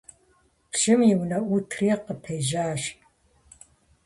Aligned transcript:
Пщым 0.71 0.99
и 1.11 1.13
унэӀутри 1.21 1.87
къыпежьащ. 2.05 2.83